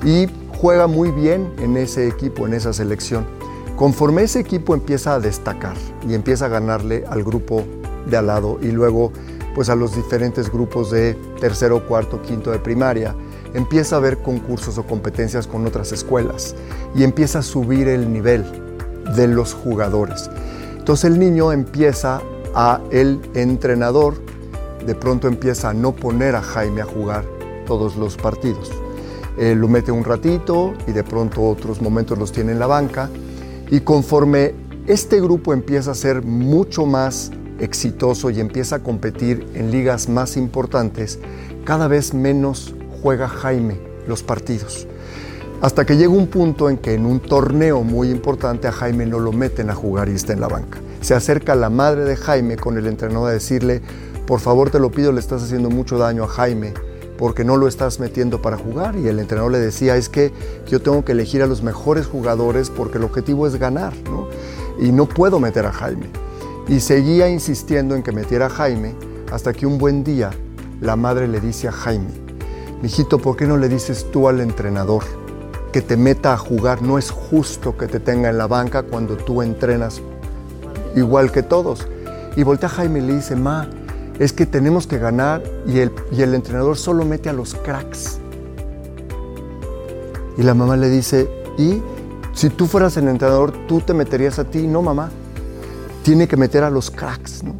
y 0.04 0.26
juega 0.60 0.88
muy 0.88 1.12
bien 1.12 1.52
en 1.58 1.76
ese 1.76 2.08
equipo, 2.08 2.48
en 2.48 2.54
esa 2.54 2.72
selección. 2.72 3.24
Conforme 3.76 4.24
ese 4.24 4.40
equipo 4.40 4.74
empieza 4.74 5.14
a 5.14 5.20
destacar 5.20 5.76
y 6.04 6.14
empieza 6.14 6.46
a 6.46 6.48
ganarle 6.48 7.04
al 7.08 7.22
grupo 7.22 7.62
de 8.10 8.16
al 8.16 8.26
lado 8.26 8.58
y 8.60 8.72
luego 8.72 9.12
pues 9.54 9.68
a 9.68 9.76
los 9.76 9.94
diferentes 9.94 10.50
grupos 10.50 10.90
de 10.90 11.14
tercero, 11.38 11.86
cuarto, 11.86 12.20
quinto 12.22 12.50
de 12.50 12.58
primaria, 12.58 13.14
empieza 13.54 13.96
a 13.96 14.00
ver 14.00 14.18
concursos 14.18 14.78
o 14.78 14.84
competencias 14.84 15.46
con 15.46 15.66
otras 15.66 15.92
escuelas 15.92 16.54
y 16.94 17.04
empieza 17.04 17.40
a 17.40 17.42
subir 17.42 17.88
el 17.88 18.12
nivel 18.12 18.44
de 19.16 19.28
los 19.28 19.54
jugadores. 19.54 20.30
Entonces 20.78 21.10
el 21.10 21.18
niño 21.18 21.52
empieza 21.52 22.22
a, 22.54 22.80
el 22.90 23.20
entrenador, 23.34 24.14
de 24.86 24.94
pronto 24.94 25.28
empieza 25.28 25.70
a 25.70 25.74
no 25.74 25.92
poner 25.92 26.34
a 26.34 26.42
Jaime 26.42 26.82
a 26.82 26.84
jugar 26.84 27.24
todos 27.66 27.96
los 27.96 28.16
partidos. 28.16 28.70
lo 29.38 29.68
mete 29.68 29.92
un 29.92 30.04
ratito 30.04 30.74
y 30.86 30.92
de 30.92 31.04
pronto 31.04 31.42
otros 31.42 31.80
momentos 31.80 32.18
los 32.18 32.32
tiene 32.32 32.52
en 32.52 32.58
la 32.58 32.66
banca 32.66 33.08
y 33.70 33.80
conforme 33.80 34.54
este 34.86 35.20
grupo 35.20 35.52
empieza 35.52 35.92
a 35.92 35.94
ser 35.94 36.22
mucho 36.22 36.84
más 36.84 37.30
exitoso 37.60 38.30
y 38.30 38.40
empieza 38.40 38.76
a 38.76 38.78
competir 38.80 39.46
en 39.54 39.70
ligas 39.70 40.08
más 40.08 40.36
importantes, 40.36 41.20
cada 41.64 41.86
vez 41.86 42.12
menos 42.12 42.74
juega 43.02 43.28
Jaime 43.28 43.78
los 44.06 44.22
partidos. 44.22 44.86
Hasta 45.60 45.84
que 45.86 45.96
llega 45.96 46.10
un 46.10 46.26
punto 46.26 46.68
en 46.70 46.78
que 46.78 46.94
en 46.94 47.06
un 47.06 47.20
torneo 47.20 47.84
muy 47.84 48.10
importante 48.10 48.66
a 48.66 48.72
Jaime 48.72 49.06
no 49.06 49.18
lo 49.18 49.32
meten 49.32 49.70
a 49.70 49.74
jugar 49.74 50.08
y 50.08 50.12
está 50.12 50.32
en 50.32 50.40
la 50.40 50.48
banca. 50.48 50.78
Se 51.00 51.14
acerca 51.14 51.54
la 51.54 51.70
madre 51.70 52.04
de 52.04 52.16
Jaime 52.16 52.56
con 52.56 52.78
el 52.78 52.86
entrenador 52.86 53.30
a 53.30 53.32
decirle, 53.32 53.80
por 54.26 54.40
favor 54.40 54.70
te 54.70 54.80
lo 54.80 54.90
pido, 54.90 55.12
le 55.12 55.20
estás 55.20 55.42
haciendo 55.42 55.70
mucho 55.70 55.98
daño 55.98 56.24
a 56.24 56.28
Jaime 56.28 56.74
porque 57.16 57.44
no 57.44 57.56
lo 57.56 57.68
estás 57.68 58.00
metiendo 58.00 58.42
para 58.42 58.56
jugar. 58.56 58.96
Y 58.96 59.06
el 59.06 59.20
entrenador 59.20 59.52
le 59.52 59.60
decía, 59.60 59.96
es 59.96 60.08
que 60.08 60.32
yo 60.66 60.82
tengo 60.82 61.04
que 61.04 61.12
elegir 61.12 61.42
a 61.42 61.46
los 61.46 61.62
mejores 61.62 62.06
jugadores 62.06 62.70
porque 62.70 62.98
el 62.98 63.04
objetivo 63.04 63.46
es 63.46 63.56
ganar, 63.56 63.92
Y 64.80 64.90
no 64.90 65.06
puedo 65.06 65.38
meter 65.38 65.66
a 65.66 65.72
Jaime. 65.72 66.06
Y 66.66 66.80
seguía 66.80 67.28
insistiendo 67.28 67.94
en 67.94 68.02
que 68.02 68.10
metiera 68.10 68.46
a 68.46 68.50
Jaime 68.50 68.94
hasta 69.30 69.52
que 69.52 69.66
un 69.66 69.78
buen 69.78 70.02
día 70.02 70.30
la 70.80 70.96
madre 70.96 71.28
le 71.28 71.40
dice 71.40 71.68
a 71.68 71.72
Jaime, 71.72 72.10
mijito, 72.82 73.18
¿por 73.18 73.36
qué 73.36 73.46
no 73.46 73.56
le 73.56 73.68
dices 73.68 74.10
tú 74.10 74.28
al 74.28 74.40
entrenador 74.40 75.04
que 75.72 75.80
te 75.80 75.96
meta 75.96 76.34
a 76.34 76.36
jugar? 76.36 76.82
No 76.82 76.98
es 76.98 77.10
justo 77.10 77.76
que 77.76 77.86
te 77.86 78.00
tenga 78.00 78.28
en 78.28 78.36
la 78.36 78.48
banca 78.48 78.82
cuando 78.82 79.16
tú 79.16 79.40
entrenas 79.40 80.02
igual 80.96 81.30
que 81.30 81.42
todos. 81.42 81.86
Y 82.36 82.42
voltea 82.42 82.68
Jaime 82.68 82.98
y 82.98 83.02
le 83.02 83.14
dice, 83.14 83.36
ma, 83.36 83.68
es 84.18 84.32
que 84.32 84.46
tenemos 84.46 84.86
que 84.86 84.98
ganar 84.98 85.42
y 85.66 85.78
el, 85.78 85.92
y 86.10 86.22
el 86.22 86.34
entrenador 86.34 86.76
solo 86.76 87.04
mete 87.04 87.28
a 87.28 87.32
los 87.32 87.54
cracks. 87.54 88.18
Y 90.36 90.42
la 90.42 90.54
mamá 90.54 90.76
le 90.76 90.88
dice, 90.88 91.28
¿y 91.58 91.80
si 92.32 92.48
tú 92.48 92.66
fueras 92.66 92.96
el 92.96 93.06
entrenador, 93.06 93.52
tú 93.68 93.80
te 93.80 93.94
meterías 93.94 94.38
a 94.38 94.44
ti? 94.44 94.66
No, 94.66 94.82
mamá. 94.82 95.10
Tiene 96.02 96.26
que 96.26 96.36
meter 96.36 96.64
a 96.64 96.70
los 96.70 96.90
cracks. 96.90 97.44
¿no? 97.44 97.54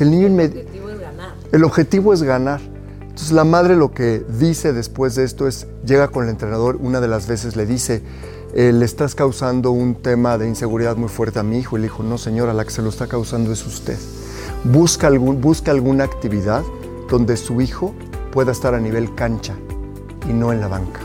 el, 0.00 0.10
niño 0.10 0.28
el 0.28 0.34
objetivo 0.34 0.88
es 0.88 1.00
ganar. 1.00 1.34
El 1.52 1.64
objetivo 1.64 2.14
es 2.14 2.22
ganar. 2.22 2.71
Entonces 3.12 3.32
la 3.32 3.44
madre 3.44 3.76
lo 3.76 3.92
que 3.92 4.24
dice 4.26 4.72
después 4.72 5.14
de 5.16 5.24
esto 5.24 5.46
es, 5.46 5.66
llega 5.84 6.08
con 6.08 6.24
el 6.24 6.30
entrenador, 6.30 6.78
una 6.80 6.98
de 6.98 7.08
las 7.08 7.26
veces 7.26 7.56
le 7.56 7.66
dice, 7.66 8.02
eh, 8.54 8.72
le 8.72 8.86
estás 8.86 9.14
causando 9.14 9.70
un 9.70 9.96
tema 9.96 10.38
de 10.38 10.48
inseguridad 10.48 10.96
muy 10.96 11.10
fuerte 11.10 11.38
a 11.38 11.42
mi 11.42 11.58
hijo. 11.58 11.76
Y 11.76 11.80
le 11.80 11.88
dijo, 11.88 12.02
no 12.02 12.16
señora, 12.16 12.54
la 12.54 12.64
que 12.64 12.70
se 12.70 12.80
lo 12.80 12.88
está 12.88 13.08
causando 13.08 13.52
es 13.52 13.66
usted. 13.66 13.98
Busca, 14.64 15.08
algún, 15.08 15.42
busca 15.42 15.72
alguna 15.72 16.04
actividad 16.04 16.62
donde 17.10 17.36
su 17.36 17.60
hijo 17.60 17.94
pueda 18.30 18.50
estar 18.50 18.74
a 18.74 18.80
nivel 18.80 19.14
cancha 19.14 19.56
y 20.26 20.32
no 20.32 20.50
en 20.50 20.60
la 20.60 20.68
banca. 20.68 21.00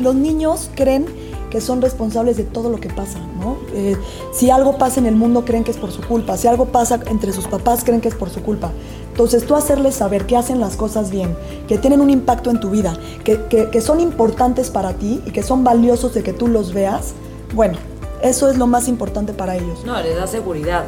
Los 0.00 0.16
niños 0.16 0.68
creen 0.74 1.06
que 1.52 1.60
son 1.60 1.82
responsables 1.82 2.38
de 2.38 2.44
todo 2.44 2.70
lo 2.70 2.80
que 2.80 2.88
pasa, 2.88 3.18
¿no? 3.38 3.58
Eh, 3.74 3.94
si 4.32 4.48
algo 4.48 4.78
pasa 4.78 5.00
en 5.00 5.04
el 5.04 5.16
mundo 5.16 5.44
creen 5.44 5.64
que 5.64 5.70
es 5.70 5.76
por 5.76 5.92
su 5.92 6.00
culpa, 6.00 6.38
si 6.38 6.48
algo 6.48 6.64
pasa 6.64 6.98
entre 7.08 7.30
sus 7.30 7.46
papás 7.46 7.84
creen 7.84 8.00
que 8.00 8.08
es 8.08 8.14
por 8.14 8.30
su 8.30 8.42
culpa. 8.42 8.72
Entonces 9.10 9.44
tú 9.44 9.54
hacerles 9.54 9.96
saber 9.96 10.24
que 10.24 10.34
hacen 10.34 10.60
las 10.60 10.76
cosas 10.76 11.10
bien, 11.10 11.36
que 11.68 11.76
tienen 11.76 12.00
un 12.00 12.08
impacto 12.08 12.50
en 12.50 12.58
tu 12.58 12.70
vida, 12.70 12.96
que, 13.22 13.38
que 13.70 13.80
son 13.82 14.00
importantes 14.00 14.70
para 14.70 14.94
ti 14.94 15.20
y 15.26 15.30
que 15.30 15.42
son 15.42 15.62
valiosos 15.62 16.14
de 16.14 16.22
que 16.22 16.32
tú 16.32 16.48
los 16.48 16.72
veas, 16.72 17.12
bueno, 17.54 17.76
eso 18.22 18.48
es 18.48 18.56
lo 18.56 18.66
más 18.66 18.88
importante 18.88 19.34
para 19.34 19.54
ellos. 19.54 19.84
No, 19.84 20.00
les 20.00 20.16
da 20.16 20.26
seguridad. 20.26 20.84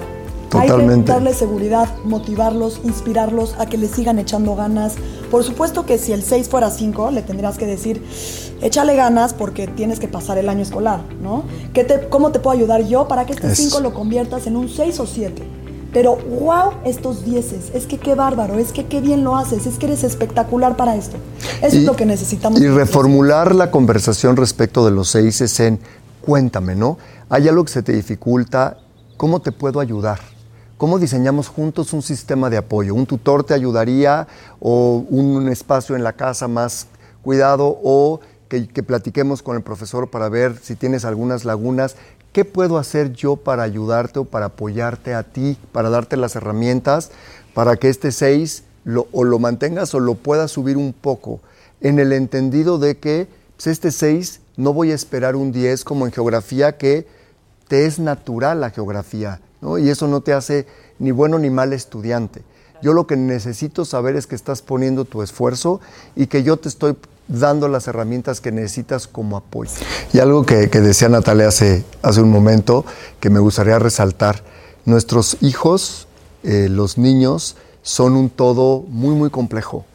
Hay 0.54 0.68
que 0.68 1.02
darles 1.02 1.37
seguridad, 1.37 1.88
motivarlos, 2.04 2.80
inspirarlos 2.84 3.54
a 3.58 3.66
que 3.66 3.76
les 3.76 3.90
sigan 3.90 4.18
echando 4.18 4.54
ganas. 4.54 4.94
Por 5.30 5.44
supuesto 5.44 5.87
que 5.87 5.99
si 5.99 6.12
el 6.12 6.23
6 6.23 6.49
fuera 6.49 6.70
5, 6.70 7.11
le 7.11 7.23
tendrías 7.23 7.58
que 7.58 7.66
decir, 7.66 8.02
échale 8.62 8.96
ganas 8.96 9.34
porque 9.34 9.66
tienes 9.66 10.00
que 10.00 10.08
pasar 10.08 10.38
el 10.38 10.49
año 10.49 10.62
escolar, 10.62 11.00
¿no? 11.20 11.44
¿Qué 11.73 11.84
te, 11.84 12.08
¿Cómo 12.08 12.32
te 12.32 12.40
puedo 12.40 12.56
ayudar 12.56 12.87
yo 12.87 13.08
para 13.08 13.26
que 13.26 13.32
este 13.32 13.54
5 13.54 13.80
lo 13.80 13.94
conviertas 13.94 14.46
en 14.46 14.56
un 14.56 14.68
6 14.68 15.00
o 15.00 15.06
7? 15.06 15.42
Pero 15.92 16.16
wow, 16.16 16.73
estos 16.84 17.25
10 17.25 17.73
es 17.73 17.87
que 17.87 17.99
qué 17.99 18.16
bárbaro, 18.16 18.58
es 18.58 18.73
que 18.73 18.87
qué 18.87 19.00
bien 19.00 19.23
lo 19.23 19.37
haces, 19.37 19.66
es 19.66 19.78
que 19.78 19.87
eres 19.87 20.02
espectacular 20.02 20.76
para 20.76 20.96
esto. 20.96 21.16
Eso 21.62 21.76
es 21.76 21.84
lo 21.84 21.94
que 21.94 22.04
necesitamos. 22.04 22.61
Y 22.61 22.66
reformular 22.66 23.54
la 23.54 23.70
conversación 23.70 24.37
respecto 24.37 24.84
de 24.84 24.90
los 24.90 25.08
6 25.11 25.61
en 25.61 25.78
cuéntame, 26.20 26.75
¿no? 26.75 26.99
Hay 27.28 27.49
algo 27.49 27.64
que 27.64 27.73
se 27.73 27.82
te 27.82 27.92
dificulta, 27.92 28.78
¿cómo 29.16 29.40
te 29.40 29.52
puedo 29.52 29.78
ayudar? 29.78 30.34
¿Cómo 30.85 30.99
diseñamos 30.99 31.49
juntos 31.49 31.95
un 31.95 32.03
sistema 32.03 32.50
de 32.50 32.59
apoyo? 32.59 32.95
¿Un 32.95 33.07
tutor 33.07 33.43
te 33.43 33.55
ayudaría 33.55 34.29
o 34.61 35.03
un 35.09 35.49
espacio 35.49 35.97
en 35.97 36.05
la 36.05 36.12
casa 36.12 36.47
más 36.47 36.88
cuidado 37.23 37.79
o 37.83 38.21
que, 38.50 38.67
platiquemos 38.83 39.43
con 39.43 39.57
el 39.57 39.62
profesor 39.62 40.11
para 40.11 40.29
ver 40.29 40.59
si 40.62 40.76
tienes 40.76 41.07
algunas 41.07 41.47
lagunas? 41.47 41.97
¿Qué 42.35 42.45
puedo 42.45 42.76
hacer 42.76 43.14
yo 43.14 43.37
para 43.37 43.62
ayudarte 43.62 44.19
o 44.19 44.25
para 44.26 44.45
apoyarte 44.45 45.14
a 45.14 45.23
ti, 45.23 45.57
para 45.73 45.88
darte 45.88 46.19
las 46.19 46.37
herramientas 46.37 47.12
para 47.55 47.76
que 47.76 47.88
este 47.88 48.12
6 48.12 48.64
lo, 48.85 49.09
o 49.11 49.25
lo 49.25 49.38
mantengas 49.38 49.95
o 49.95 50.00
lo 50.00 50.17
puedas 50.17 50.50
subir 50.50 50.76
un 50.76 50.93
poco? 50.93 51.41
En 51.81 51.99
el 51.99 52.12
entendido 52.12 52.79
de 52.79 52.99
que 52.99 53.26
pues, 53.57 53.69
este 53.69 53.91
6 53.91 54.43
no 54.59 54.75
voy 54.75 54.91
a 54.91 54.95
esperar 54.95 55.35
un 55.35 55.50
10 55.50 55.83
como 55.83 56.05
en 56.05 56.12
geografía 56.12 56.76
que 56.76 57.07
te 57.69 57.87
es 57.87 57.99
natural 57.99 58.61
la 58.61 58.69
geografía 58.69 59.41
y 59.78 59.88
eso 59.88 60.09
no 60.09 60.21
te 60.21 60.33
hace 60.33 60.66
ni 60.99 61.11
bueno 61.11 61.38
ni 61.38 61.50
mal 61.50 61.73
estudiante. 61.73 62.42
Yo 62.83 62.92
lo 62.92 63.06
que 63.06 63.16
necesito 63.16 63.85
saber 63.85 64.16
es 64.16 64.26
que 64.26 64.35
estás 64.35 64.61
poniendo 64.61 65.04
tu 65.04 65.23
esfuerzo 65.23 65.80
y 66.16 66.26
que 66.26 66.42
yo 66.42 66.59
te 66.59 66.68
estoy 66.68 66.97
dando 67.28 67.68
las 67.68 67.88
herramientas 67.88 68.40
que 68.40 68.52
necesitas 68.52 69.06
como 69.06 69.37
apoyo. 69.37 69.73
Y 70.12 70.18
algo 70.18 70.44
que, 70.44 70.66
decía 70.66 71.09
Natalia 71.09 71.49
hace, 71.49 71.85
hace 72.02 72.21
un 72.21 72.30
momento 72.30 72.85
que 73.21 73.30
me 73.30 73.38
gustaría 73.38 73.78
resaltar, 73.78 74.42
nuestros 74.85 75.38
hijos, 75.40 76.09
eh, 76.42 76.68
los 76.71 76.99
niños, 76.99 77.56
son 77.83 78.16
un 78.16 78.28
todo 78.28 78.85
muy, 78.88 79.14
muy 79.14 79.30
complejo. 79.30 79.87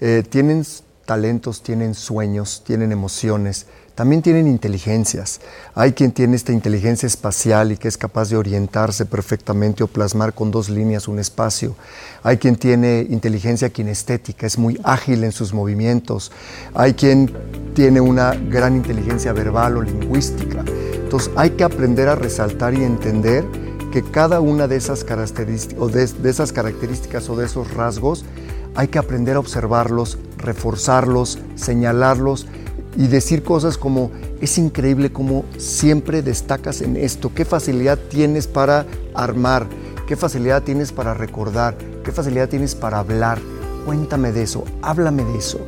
Eh, 0.00 0.24
tienen 0.28 0.66
talentos, 1.04 1.62
tienen 1.62 1.94
sueños, 1.94 2.62
tienen 2.66 2.90
emociones, 2.90 3.66
también 3.94 4.22
tienen 4.22 4.46
inteligencias. 4.46 5.40
Hay 5.74 5.92
quien 5.92 6.12
tiene 6.12 6.36
esta 6.36 6.52
inteligencia 6.52 7.06
espacial 7.06 7.72
y 7.72 7.76
que 7.76 7.88
es 7.88 7.98
capaz 7.98 8.30
de 8.30 8.36
orientarse 8.36 9.04
perfectamente 9.04 9.84
o 9.84 9.86
plasmar 9.86 10.32
con 10.32 10.50
dos 10.50 10.70
líneas 10.70 11.08
un 11.08 11.18
espacio. 11.18 11.74
Hay 12.22 12.38
quien 12.38 12.56
tiene 12.56 13.06
inteligencia 13.10 13.68
kinestética, 13.68 14.46
es 14.46 14.58
muy 14.58 14.80
ágil 14.82 15.24
en 15.24 15.32
sus 15.32 15.52
movimientos. 15.52 16.32
Hay 16.74 16.94
quien 16.94 17.32
tiene 17.74 18.00
una 18.00 18.34
gran 18.34 18.76
inteligencia 18.76 19.32
verbal 19.32 19.76
o 19.76 19.82
lingüística. 19.82 20.64
Entonces 20.94 21.30
hay 21.36 21.50
que 21.50 21.64
aprender 21.64 22.08
a 22.08 22.14
resaltar 22.14 22.72
y 22.72 22.84
entender 22.84 23.44
que 23.92 24.02
cada 24.02 24.40
una 24.40 24.68
de 24.68 24.76
esas 24.76 25.04
características 25.04 25.78
o 25.78 25.88
de, 25.88 26.06
de 26.06 26.30
esas 26.30 26.50
características 26.52 27.28
o 27.28 27.36
de 27.36 27.44
esos 27.44 27.74
rasgos 27.74 28.24
hay 28.74 28.88
que 28.88 28.98
aprender 28.98 29.36
a 29.36 29.40
observarlos, 29.40 30.16
reforzarlos, 30.38 31.38
señalarlos 31.56 32.46
y 32.96 33.06
decir 33.06 33.42
cosas 33.42 33.78
como, 33.78 34.10
es 34.40 34.58
increíble 34.58 35.12
cómo 35.12 35.44
siempre 35.56 36.22
destacas 36.22 36.82
en 36.82 36.96
esto, 36.96 37.32
qué 37.34 37.44
facilidad 37.44 37.98
tienes 37.98 38.46
para 38.46 38.86
armar, 39.14 39.66
qué 40.06 40.16
facilidad 40.16 40.62
tienes 40.62 40.92
para 40.92 41.14
recordar, 41.14 41.76
qué 42.04 42.12
facilidad 42.12 42.48
tienes 42.48 42.74
para 42.74 42.98
hablar. 42.98 43.38
Cuéntame 43.86 44.30
de 44.30 44.42
eso, 44.42 44.64
háblame 44.80 45.24
de 45.24 45.38
eso. 45.38 45.58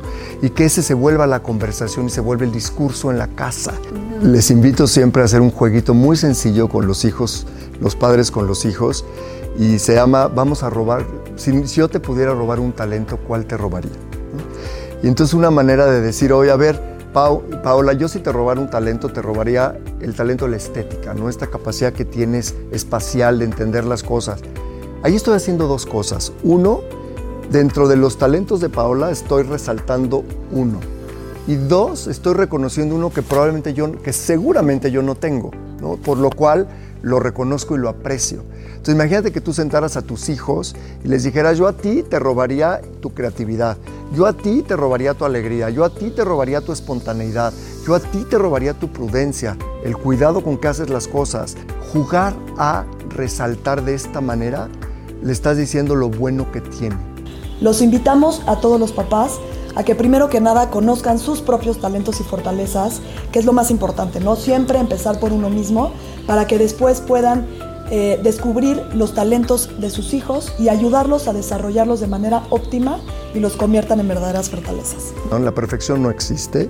Y 0.41 0.49
que 0.51 0.65
ese 0.65 0.81
se 0.81 0.93
vuelva 0.93 1.27
la 1.27 1.43
conversación 1.43 2.05
y 2.05 2.09
se 2.09 2.21
vuelva 2.21 2.45
el 2.45 2.51
discurso 2.51 3.11
en 3.11 3.17
la 3.17 3.27
casa. 3.27 3.73
Les 4.21 4.51
invito 4.51 4.87
siempre 4.87 5.21
a 5.21 5.25
hacer 5.25 5.41
un 5.41 5.51
jueguito 5.51 5.93
muy 5.93 6.15
sencillo 6.15 6.69
con 6.69 6.87
los 6.87 7.03
hijos, 7.03 7.45
los 7.81 7.95
padres 7.97 8.31
con 8.31 8.47
los 8.47 8.63
hijos, 8.63 9.03
y 9.57 9.79
se 9.79 9.95
llama 9.95 10.27
Vamos 10.27 10.63
a 10.63 10.69
robar. 10.69 11.05
Si, 11.35 11.51
yo 11.63 11.89
te 11.89 11.99
pudiera 11.99 12.33
robar 12.33 12.61
un 12.61 12.71
talento, 12.71 13.17
¿cuál 13.17 13.45
te 13.45 13.57
robaría? 13.57 13.91
Y 15.03 15.07
entonces 15.07 15.33
una 15.33 15.51
manera 15.51 15.85
de 15.85 15.99
decir, 15.99 16.31
oye, 16.31 16.51
a 16.51 16.55
ver, 16.55 16.94
Paola, 17.15 17.93
yo 17.93 18.09
si 18.09 18.19
te 18.19 18.29
robara 18.33 18.59
un 18.59 18.69
talento, 18.69 19.07
te 19.07 19.21
robaría 19.21 19.79
el 20.01 20.13
talento 20.15 20.43
de 20.43 20.51
la 20.51 20.57
estética, 20.57 21.13
¿no? 21.13 21.29
Esta 21.29 21.47
capacidad 21.47 21.93
que 21.93 22.03
tienes 22.03 22.55
espacial 22.73 23.39
de 23.39 23.45
entender 23.45 23.85
las 23.85 24.03
cosas. 24.03 24.41
Ahí 25.01 25.15
estoy 25.15 25.37
haciendo 25.37 25.69
dos 25.69 25.85
cosas. 25.85 26.33
Uno, 26.43 26.81
dentro 27.49 27.87
de 27.87 27.95
los 27.95 28.17
talentos 28.17 28.59
de 28.59 28.67
Paola 28.67 29.11
estoy 29.11 29.43
resaltando 29.43 30.25
uno. 30.51 30.81
Y 31.47 31.55
dos, 31.55 32.07
estoy 32.07 32.33
reconociendo 32.33 32.95
uno 32.95 33.09
que 33.13 33.21
probablemente 33.21 33.73
yo, 33.73 33.93
que 34.01 34.11
seguramente 34.11 34.91
yo 34.91 35.01
no 35.01 35.15
tengo, 35.15 35.51
¿no? 35.79 35.95
Por 35.95 36.17
lo 36.17 36.29
cual 36.29 36.67
lo 37.01 37.21
reconozco 37.21 37.75
y 37.75 37.77
lo 37.77 37.87
aprecio. 37.87 38.43
Entonces 38.67 38.95
imagínate 38.95 39.31
que 39.31 39.39
tú 39.39 39.53
sentaras 39.53 39.95
a 39.95 40.01
tus 40.01 40.27
hijos 40.27 40.75
y 41.03 41.07
les 41.07 41.23
dijeras, 41.23 41.57
yo 41.57 41.67
a 41.67 41.73
ti 41.73 42.03
te 42.03 42.19
robaría 42.19 42.81
tu 42.99 43.13
creatividad, 43.13 43.77
yo 44.13 44.25
a 44.25 44.33
ti 44.33 44.61
te 44.61 44.75
robaría 44.75 45.13
tu 45.13 45.25
alegría, 45.25 45.69
yo 45.69 45.83
a 45.83 45.89
ti 45.89 46.11
te 46.11 46.23
robaría 46.23 46.61
tu 46.61 46.71
espontaneidad, 46.71 47.53
yo 47.85 47.95
a 47.95 47.99
ti 47.99 48.25
te 48.29 48.37
robaría 48.37 48.73
tu 48.73 48.89
prudencia, 48.89 49.57
el 49.83 49.97
cuidado 49.97 50.43
con 50.43 50.57
que 50.57 50.67
haces 50.67 50.89
las 50.89 51.07
cosas. 51.07 51.55
Jugar 51.91 52.33
a 52.57 52.85
resaltar 53.09 53.83
de 53.83 53.93
esta 53.93 54.21
manera, 54.21 54.69
le 55.21 55.31
estás 55.31 55.57
diciendo 55.57 55.95
lo 55.95 56.09
bueno 56.09 56.51
que 56.51 56.61
tiene. 56.61 56.97
Los 57.61 57.81
invitamos 57.81 58.41
a 58.47 58.59
todos 58.59 58.79
los 58.79 58.91
papás 58.91 59.39
a 59.75 59.83
que 59.83 59.95
primero 59.95 60.29
que 60.29 60.39
nada 60.39 60.69
conozcan 60.69 61.19
sus 61.19 61.41
propios 61.41 61.79
talentos 61.79 62.19
y 62.21 62.23
fortalezas, 62.23 63.01
que 63.31 63.39
es 63.39 63.45
lo 63.45 63.53
más 63.53 63.71
importante, 63.71 64.19
¿no? 64.19 64.35
Siempre 64.35 64.79
empezar 64.79 65.19
por 65.19 65.33
uno 65.33 65.49
mismo 65.49 65.91
para 66.27 66.47
que 66.47 66.57
después 66.57 67.01
puedan 67.01 67.45
eh, 67.91 68.19
descubrir 68.23 68.81
los 68.93 69.13
talentos 69.13 69.69
de 69.79 69.89
sus 69.89 70.13
hijos 70.13 70.53
y 70.57 70.69
ayudarlos 70.69 71.27
a 71.27 71.33
desarrollarlos 71.33 71.99
de 71.99 72.07
manera 72.07 72.43
óptima 72.49 72.99
y 73.33 73.39
los 73.39 73.55
conviertan 73.55 73.99
en 73.99 74.07
verdaderas 74.07 74.49
fortalezas. 74.49 75.13
La 75.31 75.51
perfección 75.51 76.01
no 76.01 76.09
existe, 76.09 76.69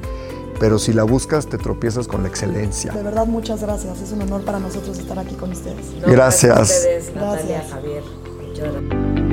pero 0.59 0.79
si 0.79 0.93
la 0.93 1.03
buscas 1.03 1.47
te 1.47 1.57
tropiezas 1.57 2.07
con 2.07 2.23
la 2.23 2.29
excelencia. 2.29 2.91
De 2.91 3.03
verdad, 3.03 3.27
muchas 3.27 3.61
gracias. 3.61 4.01
Es 4.01 4.11
un 4.11 4.21
honor 4.23 4.43
para 4.43 4.59
nosotros 4.59 4.97
estar 4.97 5.17
aquí 5.19 5.35
con 5.35 5.51
ustedes. 5.51 5.85
gracias. 6.05 6.85
Natalia, 7.15 7.63
Javier. 7.69 9.24